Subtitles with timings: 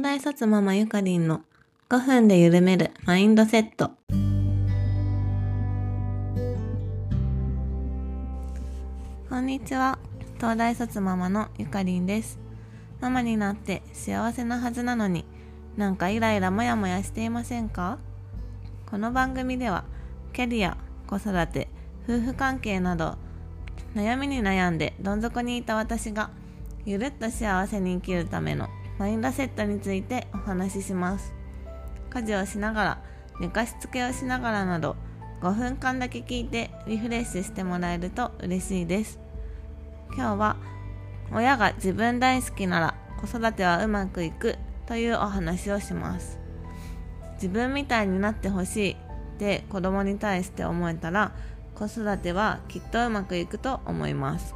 [0.00, 1.42] 東大卒ママゆかりんの
[1.90, 3.90] 5分で緩めるマインドセット。
[9.28, 9.98] こんにちは。
[10.38, 12.38] 東大卒ママのゆかりんです。
[13.02, 15.26] ママになって幸せなはずなのに
[15.76, 17.98] なんかイライラモヤモヤしていませんか？
[18.86, 19.84] この番組では
[20.32, 20.78] キャリア、
[21.08, 21.68] 子育て、
[22.08, 23.18] 夫婦関係など
[23.94, 26.30] 悩みに悩んでどん底にいた私が
[26.86, 28.70] ゆるっと幸せに生きるための
[29.06, 31.32] インドセットについてお話しします。
[32.10, 33.02] 家事をしながら
[33.40, 34.96] 寝かしつけをしながらなど
[35.40, 39.18] 5分間だけ聞いてリフレッシュしてもらえると嬉しいです。
[40.14, 40.56] 今日は
[41.32, 44.56] 親が自分大好きなら子育てはうまくいく
[44.86, 46.38] というお話をします。
[47.34, 48.96] 自分みたいになってほしいっ
[49.38, 51.32] て子供に対して思えたら
[51.74, 54.54] 子育てはきっとうまくいくと思います。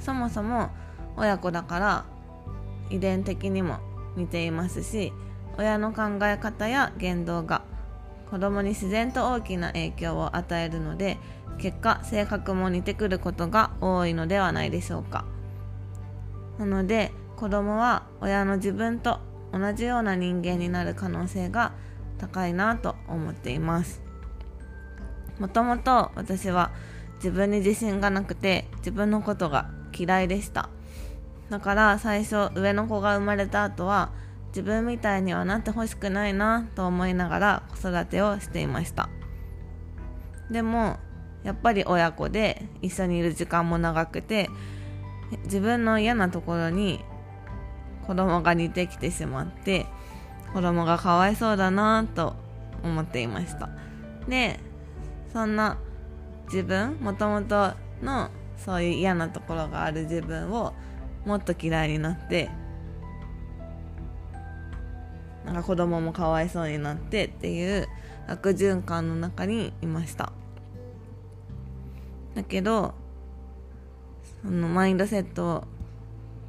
[0.00, 0.70] そもそも
[1.16, 2.04] 親子だから
[2.90, 3.78] 遺伝的にも
[4.16, 5.12] 似ていますし
[5.56, 7.62] 親の考え方や言動が
[8.30, 11.18] 子供に自然と大きな影響を与えるので
[11.58, 15.24] 結果性格も似てくることが多いのではないでしょうか。
[16.58, 19.20] なので子供は親の自分と
[19.52, 21.72] 同じような人間になる可能性が
[22.18, 24.02] 高いなと思っています。
[25.38, 26.72] もともと私は
[27.16, 30.68] 自分に自信がなくて自分のことが嫌いでした。
[31.50, 34.10] だから最初上の子が生まれた後は
[34.48, 39.08] 自分みたいにはなってほしくないなと思いながら子育てをしていました。
[40.50, 40.96] でも
[41.44, 44.50] やっぱり親子で一緒にいる時間も長くて
[45.44, 47.04] 自分の嫌なところに
[48.06, 49.86] 子供が似てきてしまって
[50.54, 52.34] 子供がかわいそうだなと
[52.82, 53.68] 思っていました。
[54.28, 54.58] で
[55.32, 55.78] そんな
[56.46, 60.72] 自分もともとのそういう嫌なところがある自分を
[61.28, 62.48] もっと嫌いになって
[65.44, 67.86] なんか子供もかわいそうになってっていう
[68.26, 70.32] 悪循環の中にいました。
[72.34, 72.94] だけど
[74.42, 75.64] そのマインドセットを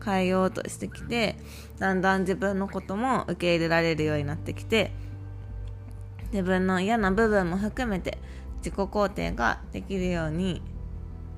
[0.03, 1.35] 変えようとしてきて
[1.77, 4.91] だんだん自分のことも受け入れられるようになってきて
[6.31, 8.17] 自分の嫌な部分も含めて
[8.59, 10.61] 自己肯定ができるように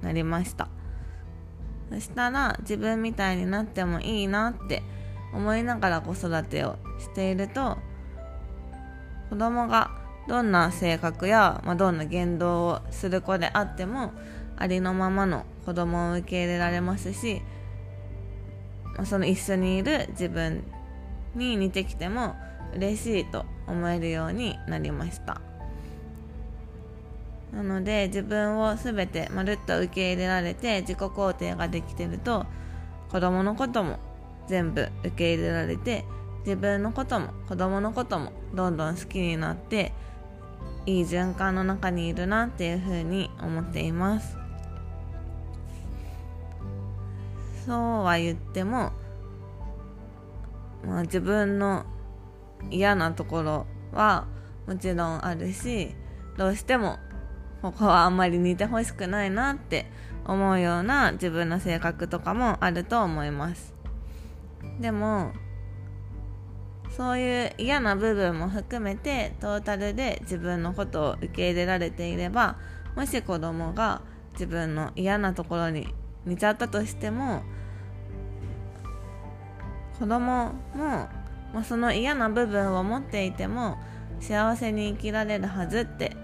[0.04, 0.68] なりました。
[1.92, 4.82] そしたら自分みたいになってもいいなって
[5.34, 7.78] 思いながら子育てをしていると
[9.30, 9.92] 子供が
[10.28, 14.14] どんな性格や、まあ、どんな言動をする子であっても
[14.58, 17.42] ありのままの子供を受け入れられますし、
[18.96, 20.64] まあ、その一緒にいる自分
[21.36, 22.36] に似てきても
[22.76, 25.51] 嬉しいと思えるようになりました。
[27.54, 32.46] なので自分を全てまるっと受け入れられて自己肯定ができてると
[33.10, 34.00] 子供のことも
[34.48, 36.06] 全部受け入れられて
[36.46, 39.92] 自分のことも子供のこともどんどん好きになって
[40.86, 44.38] いい循環の中にいるなっていうふうに思っています。
[47.66, 48.92] そうは言っても、
[50.84, 51.86] まあ、自分の
[52.72, 54.26] 嫌なところは
[54.68, 55.94] もちろんあるし
[56.38, 56.98] どうしても
[57.62, 59.86] ここはあんまり似てほしくないなって
[60.26, 63.74] 思うような自分の性格とかもあると思います。
[64.80, 65.32] でも
[66.90, 72.58] そういう嫌な部分も含めてトータルで自分のことを受け入れられていれば
[72.96, 74.02] もし子供が
[74.34, 75.88] 自分の嫌なところに
[76.26, 77.44] 似ちゃったとしても
[79.98, 81.10] 子供も、ま
[81.56, 83.78] あ、その嫌な部分を持っていても
[84.20, 86.16] 幸せに生きられるはずって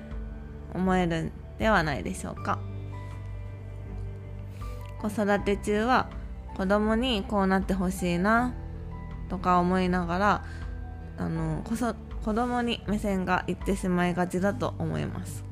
[0.78, 2.60] 思えるんではないでしょうか。
[5.02, 6.08] 子育て中は
[6.56, 8.54] 子供にこうなってほしいな
[9.30, 10.46] とか思いながら
[11.18, 11.94] あのこそ
[12.24, 15.44] 子供に目線がいってしまいがちだと思います。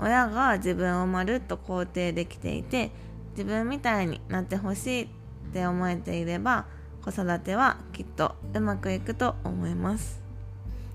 [0.00, 2.90] 親が自分をまるっと肯定できていて
[3.32, 5.08] 自分みたいになってほしいっ
[5.52, 6.66] て思えていれば
[7.04, 10.21] 子育てはきっとうまくいくと思います。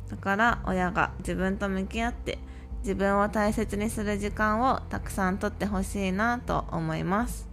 [0.09, 2.39] だから親が自分と向き合って
[2.79, 7.47] 自分を大切にする時間をたくさんとってほしいなと思います。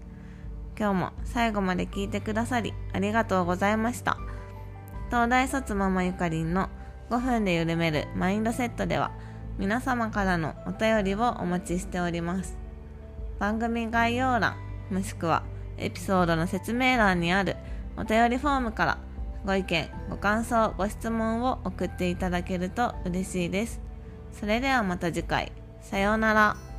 [0.78, 4.16] 今日も最後まで聞いてくださりありがとうございました。
[5.08, 6.68] 東大卒ママゆかりんの
[7.10, 9.12] 5分で緩めるマインドセットでは
[9.58, 12.56] 皆様からのお便りをお待ちしております。
[13.38, 14.56] 番組概要欄
[14.90, 15.42] もしくは
[15.76, 17.56] エピソードの説明欄にある
[17.96, 18.98] お便りフォームから
[19.44, 23.80] ご意見、ご感想、ご質問を送っていただけると嬉しいです。
[24.32, 25.52] それではまた次回。
[25.80, 26.73] さようなら。